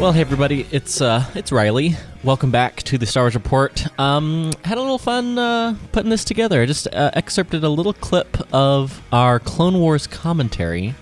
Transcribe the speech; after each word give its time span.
Well, 0.00 0.12
hey 0.12 0.22
everybody, 0.22 0.66
it's 0.70 1.00
uh, 1.02 1.24
it's 1.34 1.52
Riley. 1.52 1.96
Welcome 2.24 2.50
back 2.50 2.82
to 2.84 2.96
the 2.96 3.04
Star 3.04 3.24
Wars 3.24 3.34
Report. 3.34 3.86
Um, 4.00 4.52
had 4.64 4.78
a 4.78 4.80
little 4.80 4.98
fun 4.98 5.38
uh, 5.38 5.76
putting 5.92 6.10
this 6.10 6.24
together. 6.24 6.62
I 6.62 6.66
just 6.66 6.88
uh, 6.88 7.10
excerpted 7.12 7.64
a 7.64 7.68
little 7.68 7.92
clip 7.92 8.38
of 8.52 9.02
our 9.12 9.38
Clone 9.38 9.78
Wars 9.78 10.06
commentary 10.06 10.94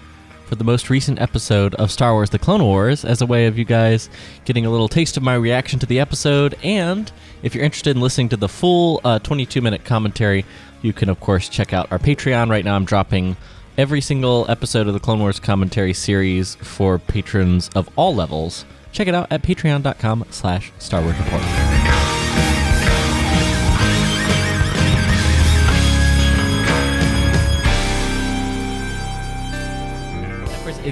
for 0.47 0.57
the 0.57 0.65
most 0.65 0.91
recent 0.91 1.21
episode 1.21 1.77
of 1.77 1.93
Star 1.93 2.13
Wars: 2.13 2.31
The 2.31 2.39
Clone 2.41 2.65
Wars, 2.65 3.05
as 3.05 3.23
a 3.23 3.27
way 3.27 3.47
of 3.47 3.57
you 3.57 3.65
guys 3.65 4.11
getting 4.45 4.67
a 4.67 4.71
little 4.71 4.89
taste 4.89 5.17
of 5.17 5.23
my 5.23 5.35
reaction 5.35 5.79
to 5.79 5.87
the 5.87 6.01
episode. 6.01 6.57
And 6.65 7.11
if 7.45 7.55
you're 7.55 7.65
interested 7.65 7.95
in 7.95 8.03
listening 8.03 8.31
to 8.31 8.37
the 8.37 8.49
full 8.49 8.99
22 8.99 9.63
minute 9.63 9.85
commentary, 9.85 10.45
you 10.83 10.93
can 10.93 11.09
of 11.09 11.21
course 11.21 11.49
check 11.49 11.73
out 11.73 11.91
our 11.93 11.99
Patreon. 11.99 12.51
Right 12.51 12.65
now, 12.65 12.75
I'm 12.75 12.85
dropping 12.85 13.37
every 13.81 14.03
single 14.03 14.45
episode 14.51 14.87
of 14.87 14.93
the 14.93 15.01
Clone 15.01 15.21
Wars 15.21 15.41
commentary 15.41 15.95
series 15.95 16.55
for 16.57 16.99
patrons 16.99 17.71
of 17.75 17.89
all 17.97 18.15
levels. 18.15 18.67
Check 18.93 19.09
it 19.09 19.15
out 19.15 19.33
at 19.33 19.41
patreon.com 19.41 20.27
slash 20.29 20.71
Star 20.79 21.01
Wars 21.01 21.17
Report. 21.17 21.41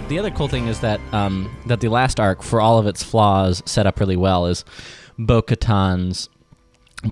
The 0.09 0.18
other 0.18 0.30
cool 0.30 0.48
thing 0.48 0.68
is 0.68 0.80
that 0.80 0.98
um, 1.12 1.55
that 1.66 1.80
the 1.80 1.88
last 1.88 2.18
arc, 2.18 2.43
for 2.43 2.59
all 2.62 2.79
of 2.79 2.87
its 2.87 3.02
flaws, 3.02 3.62
set 3.66 3.87
up 3.87 4.01
really 4.01 4.16
well 4.16 4.46
is 4.46 4.65
Bo-Katan's 5.18 6.30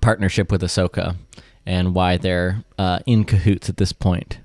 partnership 0.00 0.50
with 0.50 0.62
Ahsoka 0.62 1.16
and 1.66 1.94
why 1.94 2.16
they're 2.16 2.64
uh, 2.78 3.00
in 3.04 3.24
cahoots 3.24 3.68
at 3.68 3.76
this 3.76 3.92
point. 3.92 4.38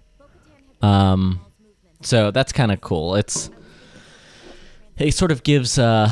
Um, 0.81 1.41
so 2.01 2.31
that's 2.31 2.51
kind 2.51 2.71
of 2.71 2.81
cool. 2.81 3.15
It's 3.15 3.49
it 4.97 5.13
sort 5.13 5.31
of 5.31 5.43
gives 5.43 5.77
uh, 5.77 6.11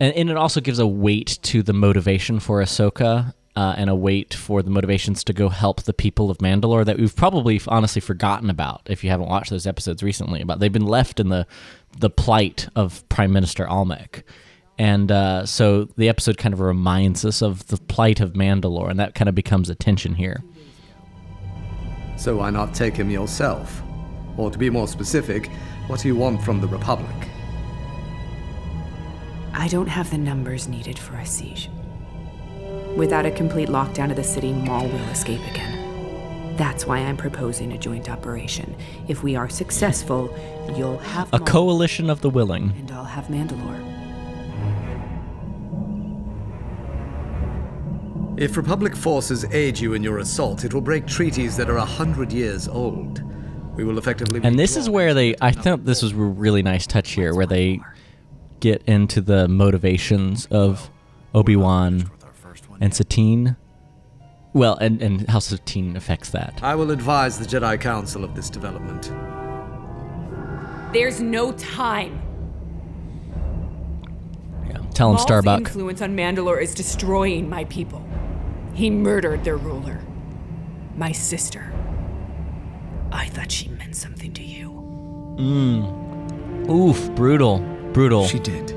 and, 0.00 0.14
and 0.14 0.30
it 0.30 0.36
also 0.36 0.60
gives 0.60 0.78
a 0.78 0.86
weight 0.86 1.38
to 1.42 1.62
the 1.62 1.72
motivation 1.72 2.40
for 2.40 2.62
Ahsoka 2.62 3.34
uh, 3.56 3.74
and 3.76 3.88
a 3.88 3.94
weight 3.94 4.34
for 4.34 4.62
the 4.62 4.70
motivations 4.70 5.22
to 5.24 5.32
go 5.32 5.48
help 5.48 5.82
the 5.82 5.92
people 5.92 6.30
of 6.30 6.38
Mandalore 6.38 6.84
that 6.84 6.98
we've 6.98 7.14
probably 7.14 7.60
honestly 7.68 8.00
forgotten 8.00 8.50
about 8.50 8.82
if 8.86 9.04
you 9.04 9.10
haven't 9.10 9.28
watched 9.28 9.50
those 9.50 9.66
episodes 9.66 10.02
recently. 10.02 10.40
About 10.40 10.58
they've 10.58 10.72
been 10.72 10.86
left 10.86 11.20
in 11.20 11.28
the 11.28 11.46
the 11.98 12.10
plight 12.10 12.68
of 12.74 13.08
Prime 13.08 13.32
Minister 13.32 13.66
Almec, 13.66 14.24
and 14.78 15.12
uh, 15.12 15.46
so 15.46 15.84
the 15.96 16.08
episode 16.08 16.36
kind 16.38 16.52
of 16.52 16.60
reminds 16.60 17.24
us 17.24 17.42
of 17.42 17.66
the 17.68 17.76
plight 17.76 18.20
of 18.20 18.32
Mandalore, 18.32 18.90
and 18.90 18.98
that 18.98 19.14
kind 19.14 19.28
of 19.28 19.34
becomes 19.34 19.70
a 19.70 19.74
tension 19.74 20.14
here. 20.14 20.42
So 22.16 22.36
why 22.36 22.50
not 22.50 22.74
take 22.74 22.96
him 22.96 23.10
yourself? 23.10 23.82
Or 24.36 24.50
to 24.50 24.58
be 24.58 24.70
more 24.70 24.88
specific, 24.88 25.50
what 25.86 26.00
do 26.00 26.08
you 26.08 26.16
want 26.16 26.42
from 26.42 26.60
the 26.60 26.66
Republic? 26.66 27.28
I 29.52 29.68
don't 29.68 29.86
have 29.86 30.10
the 30.10 30.18
numbers 30.18 30.68
needed 30.68 30.98
for 30.98 31.16
a 31.16 31.24
siege. 31.24 31.70
Without 32.96 33.26
a 33.26 33.30
complete 33.30 33.68
lockdown 33.68 34.10
of 34.10 34.16
the 34.16 34.24
city, 34.24 34.52
Maul 34.52 34.88
will 34.88 35.08
escape 35.10 35.40
again. 35.50 36.56
That's 36.56 36.86
why 36.86 36.98
I'm 36.98 37.16
proposing 37.16 37.72
a 37.72 37.78
joint 37.78 38.08
operation. 38.08 38.76
If 39.08 39.22
we 39.22 39.34
are 39.34 39.48
successful, 39.48 40.32
you'll 40.76 40.98
have 40.98 41.28
a 41.32 41.38
Maul, 41.38 41.46
coalition 41.46 42.10
of 42.10 42.20
the 42.20 42.30
willing, 42.30 42.72
and 42.78 42.90
I'll 42.92 43.04
have 43.04 43.26
Mandalore. 43.26 43.82
If 48.36 48.56
Republic 48.56 48.96
forces 48.96 49.44
aid 49.52 49.78
you 49.78 49.94
in 49.94 50.02
your 50.02 50.18
assault, 50.18 50.64
it 50.64 50.74
will 50.74 50.80
break 50.80 51.06
treaties 51.06 51.56
that 51.56 51.70
are 51.70 51.76
a 51.76 51.84
hundred 51.84 52.32
years 52.32 52.66
old. 52.68 53.22
We 53.76 53.84
will 53.84 53.98
effectively. 53.98 54.40
And 54.42 54.58
this 54.58 54.76
is 54.76 54.88
where 54.88 55.14
they. 55.14 55.34
I 55.40 55.50
thought 55.50 55.84
this 55.84 56.02
was 56.02 56.12
a 56.12 56.16
really 56.16 56.62
nice 56.62 56.86
touch 56.86 57.12
here, 57.12 57.34
where 57.34 57.46
they 57.46 57.80
get 58.60 58.82
into 58.86 59.20
the 59.20 59.48
motivations 59.48 60.46
of 60.46 60.90
Obi 61.34 61.56
Wan 61.56 62.10
and 62.80 62.94
Satine. 62.94 63.56
Well, 64.52 64.76
and, 64.76 65.02
and 65.02 65.28
how 65.28 65.40
Satine 65.40 65.96
affects 65.96 66.30
that. 66.30 66.60
I 66.62 66.76
will 66.76 66.92
advise 66.92 67.38
the 67.40 67.44
Jedi 67.44 67.80
Council 67.80 68.22
of 68.22 68.36
this 68.36 68.48
development. 68.48 69.12
There's 70.92 71.20
no 71.20 71.50
time. 71.52 72.22
Yeah. 74.68 74.78
Tell 74.94 75.08
him 75.08 75.14
Maul's 75.14 75.22
Starbuck. 75.22 75.58
influence 75.58 76.00
on 76.00 76.16
Mandalore 76.16 76.62
is 76.62 76.72
destroying 76.72 77.48
my 77.48 77.64
people. 77.64 78.06
He 78.74 78.90
murdered 78.90 79.42
their 79.42 79.56
ruler, 79.56 80.00
my 80.96 81.10
sister. 81.10 81.73
I 83.14 83.26
thought 83.26 83.50
she 83.50 83.68
meant 83.68 83.94
something 83.96 84.32
to 84.34 84.42
you. 84.42 84.70
Mmm. 85.38 86.68
Oof, 86.70 87.10
brutal, 87.14 87.58
brutal. 87.92 88.26
She 88.26 88.38
did, 88.40 88.74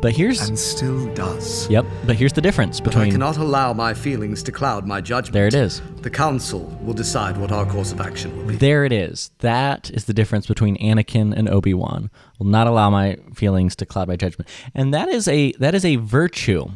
But 0.00 0.12
here's 0.12 0.40
and 0.48 0.58
still 0.58 1.12
does. 1.14 1.68
yep. 1.70 1.84
But 2.06 2.16
here's 2.16 2.32
the 2.32 2.40
difference 2.40 2.80
But 2.80 2.96
I 2.96 3.08
cannot 3.10 3.36
allow 3.36 3.72
my 3.72 3.94
feelings 3.94 4.42
to 4.44 4.52
cloud 4.52 4.86
my 4.86 5.00
judgment. 5.00 5.32
There 5.34 5.46
it 5.46 5.54
is. 5.54 5.80
The 6.02 6.10
Council 6.10 6.60
will 6.82 6.94
decide 6.94 7.36
what 7.36 7.52
our 7.52 7.64
course 7.66 7.92
of 7.92 8.00
action 8.00 8.36
will 8.36 8.44
be. 8.46 8.56
There 8.56 8.84
it 8.84 8.92
is. 8.92 9.30
That 9.38 9.90
is 9.90 10.04
the 10.06 10.14
difference 10.14 10.46
between 10.46 10.76
Anakin 10.78 11.32
and 11.36 11.48
Obi 11.48 11.74
Wan. 11.74 12.10
Will 12.38 12.46
not 12.46 12.66
allow 12.66 12.90
my 12.90 13.16
feelings 13.34 13.76
to 13.76 13.86
cloud 13.86 14.08
my 14.08 14.16
judgment, 14.16 14.48
and 14.74 14.92
that 14.92 15.08
is 15.08 15.28
a 15.28 15.52
that 15.52 15.74
is 15.74 15.84
a 15.84 15.96
virtue. 15.96 16.66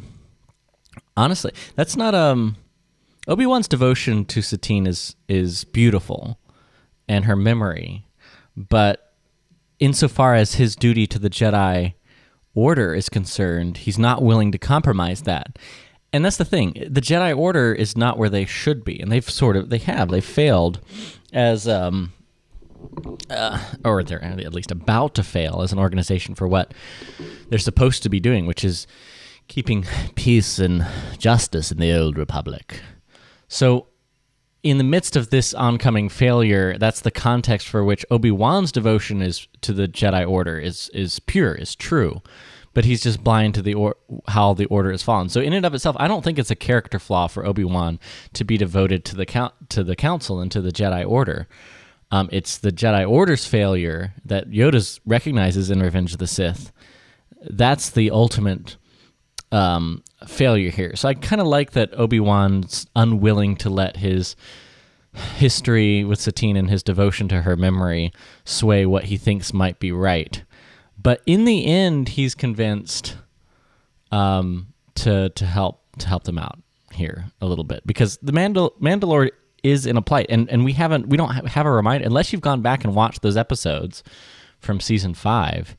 Honestly, 1.17 1.53
that's 1.75 1.97
not 1.97 2.15
um. 2.15 2.57
Obi 3.27 3.45
Wan's 3.47 3.69
devotion 3.69 4.25
to 4.27 4.41
Satine 4.43 4.87
is 4.87 5.17
is 5.29 5.65
beautiful, 5.65 6.39
and 7.09 7.25
her 7.25 7.37
memory, 7.37 8.07
but 8.57 9.13
insofar 9.79 10.35
as 10.35 10.55
his 10.55 10.77
duty 10.77 11.07
to 11.07 11.19
the 11.19 11.31
Jedi 11.31 11.95
Order 12.55 12.95
is 12.95 13.09
concerned, 13.09 13.79
he's 13.79 13.99
not 13.99 14.23
willing 14.23 14.51
to 14.53 14.59
compromise 14.59 15.23
that. 15.23 15.59
And 16.13 16.25
that's 16.25 16.39
the 16.39 16.45
thing. 16.45 16.73
The 16.89 17.01
Jedi 17.01 17.37
Order 17.37 17.73
is 17.73 17.97
not 17.97 18.19
where 18.19 18.31
they 18.31 18.47
should 18.47 18.85
be, 18.85 18.99
and 18.99 19.13
they've 19.13 19.29
sort 19.29 19.57
of 19.57 19.71
they 19.71 19.79
have 19.79 20.09
they've 20.09 20.25
failed 20.25 20.81
as 21.33 21.69
um 21.69 22.13
uh, 23.31 23.63
or 23.85 24.03
they're 24.03 24.23
at 24.23 24.55
least 24.55 24.71
about 24.71 25.15
to 25.15 25.23
fail 25.23 25.63
as 25.63 25.73
an 25.73 25.79
organization 25.79 26.35
for 26.35 26.49
what 26.49 26.73
they're 27.49 27.59
supposed 27.59 28.03
to 28.03 28.09
be 28.09 28.21
doing, 28.21 28.47
which 28.47 28.65
is 28.65 28.87
keeping 29.49 29.85
peace 30.15 30.59
and 30.59 30.87
justice 31.19 31.73
in 31.73 31.79
the 31.79 31.93
old 31.93 32.17
republic. 32.17 32.81
So 33.49 33.88
in 34.63 34.79
the 34.79 34.85
midst 34.85 35.17
of 35.17 35.31
this 35.31 35.55
oncoming 35.55 36.09
failure, 36.09 36.77
that's 36.79 37.01
the 37.01 37.11
context 37.11 37.69
for 37.69 37.85
which 37.85 38.05
Obi 38.11 38.31
Wan's 38.31 38.73
devotion 38.73 39.23
is 39.23 39.47
to 39.61 39.73
the 39.73 39.89
Jedi 39.89 40.29
Order 40.29 40.59
is 40.59 40.91
is 40.93 41.21
pure, 41.21 41.55
is 41.55 41.75
true, 41.75 42.23
but 42.75 42.85
he's 42.85 43.03
just 43.03 43.23
blind 43.23 43.55
to 43.55 43.63
the 43.63 43.75
or- 43.75 43.97
how 44.29 44.55
the 44.55 44.67
Order 44.67 44.91
has 44.91 45.03
fallen. 45.03 45.29
So 45.29 45.41
in 45.41 45.53
and 45.53 45.65
of 45.65 45.75
itself, 45.75 45.97
I 45.99 46.09
don't 46.09 46.25
think 46.25 46.39
it's 46.39 46.51
a 46.51 46.57
character 46.57 46.99
flaw 46.99 47.29
for 47.29 47.47
Obi 47.47 47.65
Wan 47.65 48.01
to 48.33 48.45
be 48.45 48.57
devoted 48.57 49.05
to 49.07 49.17
the 49.17 49.53
to 49.69 49.85
the 49.85 49.97
Council 49.97 50.41
and 50.41 50.51
to 50.51 50.61
the 50.61 50.73
Jedi 50.73 51.09
Order. 51.09 51.49
Um, 52.11 52.29
it's 52.33 52.57
the 52.59 52.73
Jedi 52.73 53.09
Order's 53.09 53.47
failure 53.47 54.15
that 54.25 54.51
Yoda 54.51 54.99
recognizes 55.05 55.71
in 55.71 55.81
Revenge 55.81 56.15
of 56.15 56.19
the 56.19 56.27
Sith. 56.27 56.73
That's 57.43 57.91
the 57.91 58.11
ultimate 58.11 58.77
um, 59.53 60.03
failure 60.27 60.71
here. 60.71 60.95
So 60.97 61.09
I 61.09 61.15
kind 61.15 61.41
of 61.41 61.47
like 61.47 61.73
that 61.73 61.91
Obi 61.95 62.21
Wan's 62.21 62.87
unwilling 62.95 63.57
to 63.57 63.71
let 63.71 63.97
his 63.97 64.37
history 65.37 66.05
with 66.05 66.21
Satine 66.21 66.57
and 66.57 66.71
his 66.71 66.83
devotion 66.83 67.29
to 67.29 67.43
her 67.43 67.57
memory 67.57 68.13
sway 68.45 68.87
what 68.87 69.05
he 69.05 69.17
thinks 69.17 69.53
might 69.53 69.79
be 69.79 69.93
right. 69.93 70.43
But 71.01 71.23
in 71.27 71.45
the 71.45 71.67
end, 71.67 72.11
he's 72.11 72.35
convinced 72.35 73.17
um, 74.11 74.69
to 74.97 75.29
to 75.31 75.47
help 75.47 75.83
to 75.99 76.09
help 76.09 76.25
them 76.25 76.39
out 76.39 76.59
here 76.93 77.27
a 77.41 77.47
little 77.47 77.65
bit 77.65 77.87
because 77.87 78.19
the 78.23 78.33
Mandal- 78.33 78.79
Mandalore 78.81 79.31
is 79.63 79.87
in 79.87 79.97
a 79.97 80.03
plight, 80.03 80.27
and 80.29 80.49
and 80.51 80.65
we 80.65 80.73
haven't 80.73 81.09
we 81.09 81.17
don't 81.17 81.31
have, 81.31 81.67
a 81.67 81.71
reminder 81.71 82.07
unless 82.07 82.33
you've 82.33 82.43
gone 82.43 82.63
back 82.63 82.85
and 82.85 82.95
watched 82.95 83.23
those 83.23 83.37
episodes 83.37 84.03
from 84.59 84.81
season 84.81 85.15
five. 85.15 85.77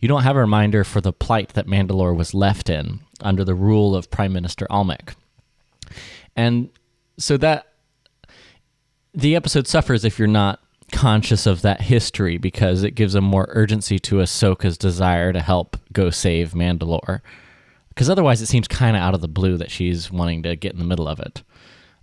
You 0.00 0.06
don't 0.06 0.22
have 0.22 0.36
a 0.36 0.40
reminder 0.40 0.84
for 0.84 1.00
the 1.00 1.12
plight 1.12 1.54
that 1.54 1.66
Mandalore 1.66 2.16
was 2.16 2.32
left 2.32 2.70
in 2.70 3.00
under 3.20 3.44
the 3.44 3.54
rule 3.54 3.94
of 3.94 4.10
Prime 4.10 4.32
Minister 4.32 4.66
Almec. 4.70 5.14
And 6.36 6.70
so 7.18 7.36
that 7.38 7.72
the 9.14 9.34
episode 9.34 9.66
suffers 9.66 10.04
if 10.04 10.18
you're 10.18 10.28
not 10.28 10.60
conscious 10.92 11.46
of 11.46 11.62
that 11.62 11.82
history 11.82 12.38
because 12.38 12.82
it 12.82 12.92
gives 12.92 13.14
a 13.14 13.20
more 13.20 13.46
urgency 13.50 13.98
to 13.98 14.16
Ahsoka's 14.16 14.78
desire 14.78 15.32
to 15.32 15.40
help 15.40 15.76
go 15.92 16.10
save 16.10 16.52
Mandalore. 16.52 17.20
Because 17.88 18.08
otherwise, 18.08 18.40
it 18.40 18.46
seems 18.46 18.68
kind 18.68 18.96
of 18.96 19.02
out 19.02 19.14
of 19.14 19.20
the 19.20 19.28
blue 19.28 19.56
that 19.56 19.70
she's 19.70 20.10
wanting 20.10 20.44
to 20.44 20.54
get 20.54 20.72
in 20.72 20.78
the 20.78 20.84
middle 20.84 21.08
of 21.08 21.18
it. 21.18 21.42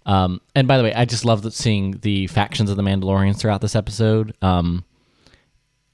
Um, 0.05 0.41
and 0.53 0.67
by 0.67 0.77
the 0.77 0.83
way, 0.83 0.93
I 0.93 1.05
just 1.05 1.25
love 1.25 1.51
seeing 1.53 1.91
the 2.01 2.27
factions 2.27 2.69
of 2.69 2.75
the 2.75 2.83
Mandalorians 2.83 3.37
throughout 3.37 3.61
this 3.61 3.75
episode, 3.75 4.35
um, 4.41 4.83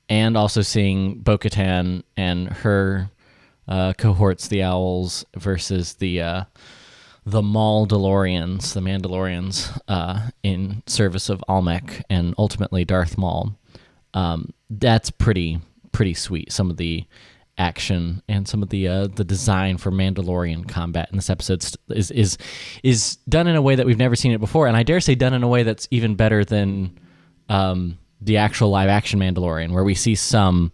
and 0.09 0.35
also 0.35 0.61
seeing 0.61 1.19
Bo-Katan 1.19 2.03
and 2.17 2.49
her 2.49 3.09
uh, 3.67 3.93
cohorts, 3.93 4.47
the 4.47 4.63
Owls, 4.63 5.25
versus 5.35 5.95
the 5.95 6.21
uh, 6.21 6.43
the 7.25 7.41
Maul-Delorians, 7.41 8.73
the 8.73 8.79
Mandalorians, 8.79 9.79
uh, 9.87 10.29
in 10.43 10.81
service 10.87 11.29
of 11.29 11.43
Almec 11.47 12.03
and 12.09 12.33
ultimately 12.37 12.83
Darth 12.83 13.17
Maul. 13.17 13.55
Um, 14.13 14.53
that's 14.69 15.11
pretty 15.11 15.59
pretty 15.91 16.13
sweet. 16.13 16.51
Some 16.51 16.69
of 16.69 16.77
the 16.77 17.05
action 17.57 18.23
and 18.27 18.47
some 18.47 18.63
of 18.63 18.69
the 18.69 18.87
uh, 18.87 19.07
the 19.07 19.23
design 19.23 19.77
for 19.77 19.91
Mandalorian 19.91 20.67
combat 20.67 21.09
in 21.11 21.17
this 21.17 21.29
episode 21.29 21.63
is 21.89 22.11
is 22.11 22.37
is 22.83 23.17
done 23.29 23.47
in 23.47 23.55
a 23.55 23.61
way 23.61 23.75
that 23.75 23.85
we've 23.85 23.97
never 23.97 24.15
seen 24.15 24.31
it 24.31 24.39
before, 24.39 24.67
and 24.67 24.75
I 24.75 24.83
dare 24.83 24.99
say 24.99 25.15
done 25.15 25.33
in 25.33 25.43
a 25.43 25.47
way 25.47 25.63
that's 25.63 25.87
even 25.91 26.15
better 26.15 26.43
than 26.43 26.97
um, 27.49 27.97
the 28.19 28.37
actual 28.37 28.69
live 28.69 28.89
action 28.89 29.19
Mandalorian, 29.19 29.71
where 29.71 29.83
we 29.83 29.95
see 29.95 30.15
some 30.15 30.71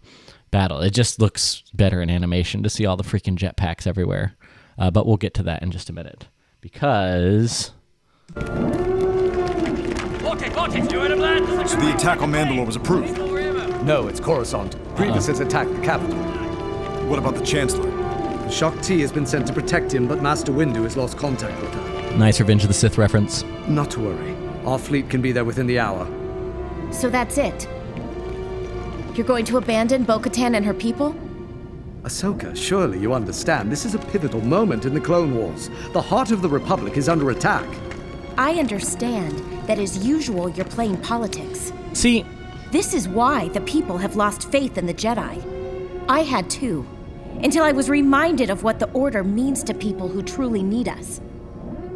battle. 0.50 0.80
It 0.80 0.90
just 0.92 1.20
looks 1.20 1.62
better 1.74 2.00
in 2.00 2.10
animation 2.10 2.62
to 2.62 2.70
see 2.70 2.86
all 2.86 2.96
the 2.96 3.04
freaking 3.04 3.36
jetpacks 3.36 3.86
everywhere. 3.86 4.34
Uh, 4.78 4.90
but 4.90 5.06
we'll 5.06 5.16
get 5.16 5.34
to 5.34 5.42
that 5.42 5.62
in 5.62 5.70
just 5.70 5.90
a 5.90 5.92
minute 5.92 6.28
because 6.60 7.72
So 11.66 11.76
the 11.76 11.92
attack 11.94 12.22
on 12.22 12.32
Mandalore 12.32 12.66
was 12.66 12.76
approved. 12.76 13.18
No, 13.84 14.06
it's 14.08 14.20
Coruscant. 14.20 14.76
Grievous 14.96 15.26
has 15.26 15.40
attacked 15.40 15.74
the 15.74 15.80
capital. 15.82 16.16
What 17.08 17.18
about 17.18 17.34
the 17.34 17.44
Chancellor? 17.44 17.90
The 17.90 18.50
Shock 18.50 18.80
T 18.82 19.00
has 19.00 19.12
been 19.12 19.26
sent 19.26 19.46
to 19.48 19.52
protect 19.52 19.92
him, 19.92 20.06
but 20.06 20.22
Master 20.22 20.52
Windu 20.52 20.84
has 20.84 20.96
lost 20.96 21.16
contact 21.16 21.60
with 21.60 21.72
her. 21.72 22.16
nice 22.16 22.40
Revenge 22.40 22.62
of 22.62 22.68
the 22.68 22.74
Sith 22.74 22.98
reference. 22.98 23.44
Not 23.66 23.90
to 23.92 24.00
worry. 24.00 24.36
Our 24.64 24.78
fleet 24.78 25.08
can 25.10 25.22
be 25.22 25.32
there 25.32 25.44
within 25.44 25.66
the 25.66 25.78
hour. 25.78 26.06
So 26.92 27.08
that's 27.10 27.38
it. 27.38 27.68
You're 29.18 29.26
going 29.26 29.46
to 29.46 29.56
abandon 29.56 30.04
Bo 30.04 30.20
Katan 30.20 30.54
and 30.54 30.64
her 30.64 30.72
people? 30.72 31.12
Ahsoka, 32.02 32.56
surely 32.56 33.00
you 33.00 33.12
understand. 33.12 33.68
This 33.68 33.84
is 33.84 33.96
a 33.96 33.98
pivotal 33.98 34.40
moment 34.40 34.84
in 34.84 34.94
the 34.94 35.00
Clone 35.00 35.34
Wars. 35.34 35.70
The 35.92 36.00
heart 36.00 36.30
of 36.30 36.40
the 36.40 36.48
Republic 36.48 36.96
is 36.96 37.08
under 37.08 37.30
attack. 37.30 37.66
I 38.38 38.60
understand 38.60 39.36
that 39.66 39.80
as 39.80 40.06
usual 40.06 40.48
you're 40.50 40.64
playing 40.66 40.98
politics. 40.98 41.72
See, 41.94 42.24
This 42.70 42.94
is 42.94 43.08
why 43.08 43.48
the 43.48 43.60
people 43.62 43.98
have 43.98 44.14
lost 44.14 44.52
faith 44.52 44.78
in 44.78 44.86
the 44.86 44.94
Jedi. 44.94 45.42
I 46.08 46.20
had 46.20 46.48
too, 46.48 46.86
until 47.42 47.64
I 47.64 47.72
was 47.72 47.90
reminded 47.90 48.50
of 48.50 48.62
what 48.62 48.78
the 48.78 48.88
Order 48.92 49.24
means 49.24 49.64
to 49.64 49.74
people 49.74 50.06
who 50.06 50.22
truly 50.22 50.62
need 50.62 50.86
us. 50.86 51.20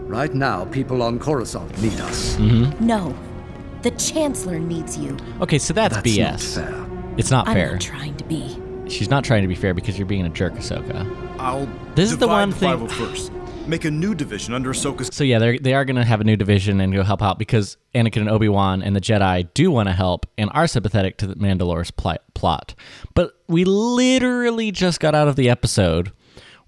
Right 0.09 0.35
now, 0.35 0.65
people 0.65 1.03
on 1.03 1.21
Coruscant 1.21 1.81
need 1.81 2.01
us. 2.01 2.35
Mm-hmm. 2.35 2.85
No, 2.85 3.15
the 3.83 3.93
Chancellor 3.93 4.59
needs 4.59 4.99
you. 4.99 5.17
okay, 5.41 5.59
so 5.59 5.73
that's, 5.73 5.95
That's 5.95 6.09
BS. 6.09 6.82
Not 7.13 7.17
fair. 7.17 7.19
It's 7.19 7.31
not 7.31 7.49
I'm 7.49 7.55
fair. 7.55 7.73
not 7.73 7.81
trying 7.81 8.17
to 8.17 8.25
be. 8.25 8.59
She's 8.89 9.09
not 9.11 9.25
trying 9.25 9.43
to 9.43 9.49
be 9.49 9.55
fair 9.55 9.75
because 9.75 9.99
you're 9.99 10.07
being 10.07 10.27
a 10.27 10.29
jerk, 10.29 10.55
Ahsoka. 10.55 11.07
I'll 11.39 11.67
This 11.95 12.11
is 12.11 12.19
the 12.19 12.27
divide 12.27 12.41
one 12.41 12.51
the 12.51 12.57
thing- 12.57 12.79
501st. 12.79 13.31
Make 13.69 13.85
a 13.85 13.91
new 13.93 14.13
division 14.15 14.55
under 14.55 14.71
Ahsoka's. 14.73 15.09
So 15.15 15.23
yeah, 15.23 15.39
they 15.39 15.57
they 15.57 15.73
are 15.73 15.85
going 15.85 15.95
to 15.97 16.05
have 16.05 16.21
a 16.21 16.25
new 16.25 16.37
division 16.37 16.81
and 16.81 16.93
go 16.93 17.05
help 17.05 17.23
out 17.23 17.39
because 17.39 17.77
Anakin 17.95 18.17
and 18.23 18.29
Obi 18.29 18.49
Wan 18.49 18.83
and 18.83 18.97
the 18.97 19.01
Jedi 19.01 19.49
do 19.55 19.71
want 19.71 19.89
to 19.89 19.93
help 19.93 20.27
and 20.37 20.51
are 20.53 20.67
sympathetic 20.67 21.17
to 21.19 21.29
the 21.29 21.37
Mandalore's 21.37 21.93
pl- 21.93 22.19
plot. 22.35 22.75
But 23.15 23.35
we 23.47 23.65
literally 23.65 24.73
just 24.73 24.99
got 24.99 25.15
out 25.15 25.29
of 25.29 25.37
the 25.37 25.49
episode 25.49 26.11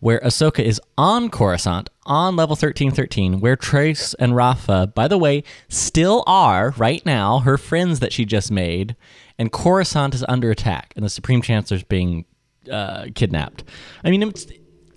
where 0.05 0.21
Ahsoka 0.21 0.63
is 0.63 0.83
on 0.99 1.31
Coruscant 1.31 1.89
on 2.05 2.37
level 2.37 2.57
thirteen 2.57 2.91
thirteen, 2.91 3.41
where 3.41 3.57
Trace 3.57 4.13
and 4.13 4.37
Rafa, 4.37 4.89
by 4.89 5.09
the 5.09 5.17
way, 5.17 5.43
still 5.71 6.23
are 6.27 6.75
right 6.77 7.05
now 7.07 7.39
her 7.39 7.57
friends 7.57 8.01
that 8.01 8.13
she 8.13 8.27
just 8.27 8.51
made, 8.51 8.97
and 9.39 9.51
Coruscant 9.51 10.15
is 10.15 10.23
under 10.29 10.51
attack 10.51 10.93
and 10.95 11.03
the 11.03 11.09
Supreme 11.09 11.41
Chancellor's 11.41 11.85
being 11.85 12.27
uh, 12.71 13.07
kidnapped. 13.15 13.65
I 14.05 14.11
mean, 14.11 14.23
it's 14.25 14.47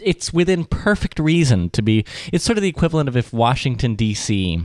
it's 0.02 0.34
within 0.34 0.66
perfect 0.66 1.20
reason 1.20 1.70
to 1.70 1.82
be. 1.82 2.04
It's 2.34 2.44
sort 2.44 2.58
of 2.58 2.62
the 2.62 2.68
equivalent 2.68 3.08
of 3.08 3.16
if 3.16 3.32
Washington 3.32 3.96
D.C. 3.96 4.62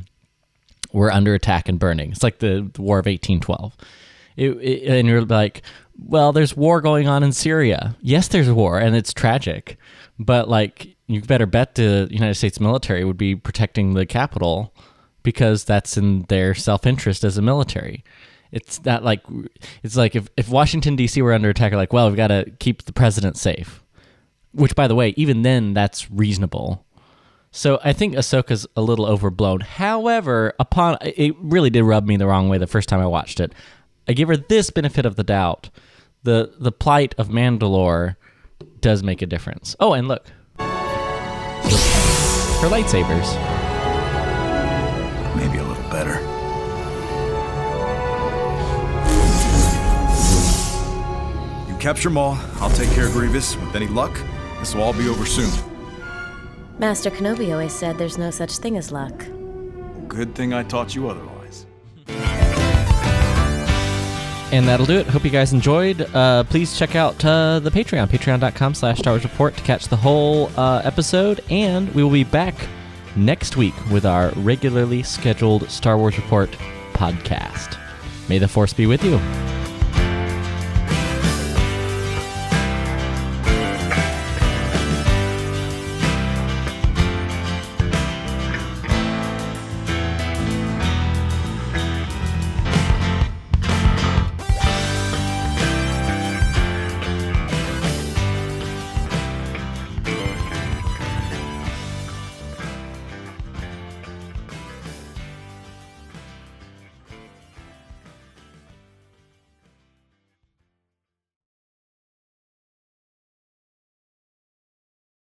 were 0.92 1.12
under 1.12 1.34
attack 1.34 1.68
and 1.68 1.78
burning. 1.78 2.10
It's 2.10 2.24
like 2.24 2.40
the, 2.40 2.68
the 2.72 2.82
War 2.82 2.98
of 2.98 3.06
1812. 3.06 3.76
It, 4.36 4.50
it, 4.50 4.88
and 4.88 5.06
you're 5.06 5.24
like, 5.24 5.62
well, 5.98 6.32
there's 6.32 6.56
war 6.56 6.80
going 6.80 7.08
on 7.08 7.22
in 7.22 7.32
Syria. 7.32 7.96
Yes, 8.00 8.28
there's 8.28 8.50
war, 8.50 8.78
and 8.78 8.96
it's 8.96 9.12
tragic. 9.12 9.76
But 10.18 10.48
like, 10.48 10.96
you 11.06 11.20
better 11.22 11.46
bet 11.46 11.74
the 11.74 12.08
United 12.10 12.34
States 12.34 12.60
military 12.60 13.04
would 13.04 13.18
be 13.18 13.34
protecting 13.34 13.94
the 13.94 14.06
capital 14.06 14.74
because 15.22 15.64
that's 15.64 15.96
in 15.96 16.22
their 16.28 16.54
self-interest 16.54 17.24
as 17.24 17.38
a 17.38 17.42
military. 17.42 18.04
It's 18.50 18.78
that 18.78 19.02
like, 19.02 19.22
it's 19.82 19.96
like 19.96 20.14
if, 20.14 20.28
if 20.36 20.48
Washington 20.48 20.96
D.C. 20.96 21.22
were 21.22 21.32
under 21.32 21.48
attack, 21.48 21.72
like, 21.72 21.92
well, 21.92 22.08
we've 22.08 22.16
got 22.16 22.28
to 22.28 22.50
keep 22.58 22.82
the 22.84 22.92
president 22.92 23.36
safe 23.36 23.82
which 24.52 24.74
by 24.74 24.86
the 24.86 24.94
way, 24.94 25.14
even 25.16 25.42
then 25.42 25.74
that's 25.74 26.10
reasonable. 26.10 26.84
So 27.50 27.80
I 27.84 27.92
think 27.92 28.14
Ahsoka's 28.14 28.66
a 28.76 28.82
little 28.82 29.06
overblown. 29.06 29.60
However, 29.60 30.54
upon 30.58 30.96
it 31.02 31.34
really 31.38 31.70
did 31.70 31.82
rub 31.82 32.06
me 32.06 32.16
the 32.16 32.26
wrong 32.26 32.48
way 32.48 32.58
the 32.58 32.66
first 32.66 32.88
time 32.88 33.00
I 33.00 33.06
watched 33.06 33.40
it. 33.40 33.52
I 34.08 34.12
give 34.12 34.28
her 34.28 34.36
this 34.36 34.70
benefit 34.70 35.06
of 35.06 35.16
the 35.16 35.24
doubt. 35.24 35.70
The 36.24 36.52
the 36.58 36.72
plight 36.72 37.14
of 37.18 37.28
Mandalore 37.28 38.16
does 38.80 39.02
make 39.02 39.22
a 39.22 39.26
difference. 39.26 39.76
Oh, 39.80 39.92
and 39.92 40.08
look. 40.08 40.26
Her 42.62 42.68
lightsabers. 42.68 43.34
Maybe 45.36 45.58
a 45.58 45.64
little 45.64 45.90
better. 45.90 46.20
You 51.68 51.76
capture 51.78 52.10
Maul, 52.10 52.38
I'll 52.60 52.70
take 52.70 52.90
care 52.90 53.06
of 53.06 53.12
Grievous. 53.12 53.56
With 53.56 53.74
any 53.74 53.88
luck, 53.88 54.16
this 54.60 54.74
will 54.74 54.82
all 54.82 54.92
be 54.92 55.08
over 55.08 55.26
soon. 55.26 55.50
Master 56.78 57.10
Kenobi 57.10 57.52
always 57.52 57.72
said 57.72 57.98
there's 57.98 58.18
no 58.18 58.30
such 58.30 58.58
thing 58.58 58.76
as 58.76 58.92
luck. 58.92 59.26
Good 60.08 60.34
thing 60.34 60.52
I 60.52 60.62
taught 60.62 60.94
you 60.94 61.08
otherwise. 61.08 61.31
And 64.52 64.68
that'll 64.68 64.84
do 64.86 64.98
it. 64.98 65.06
Hope 65.06 65.24
you 65.24 65.30
guys 65.30 65.54
enjoyed. 65.54 66.02
Uh, 66.14 66.44
please 66.44 66.78
check 66.78 66.94
out 66.94 67.24
uh, 67.24 67.58
the 67.58 67.70
Patreon, 67.70 68.08
patreon.com 68.08 68.74
slash 68.74 68.98
Star 68.98 69.14
Wars 69.14 69.24
Report 69.24 69.56
to 69.56 69.62
catch 69.62 69.88
the 69.88 69.96
whole 69.96 70.50
uh, 70.58 70.82
episode. 70.84 71.42
And 71.48 71.92
we 71.94 72.02
will 72.02 72.10
be 72.10 72.24
back 72.24 72.54
next 73.16 73.56
week 73.56 73.74
with 73.90 74.04
our 74.04 74.30
regularly 74.36 75.02
scheduled 75.02 75.70
Star 75.70 75.96
Wars 75.96 76.18
Report 76.18 76.50
podcast. 76.92 77.78
May 78.28 78.38
the 78.38 78.48
Force 78.48 78.74
be 78.74 78.86
with 78.86 79.02
you. 79.02 79.61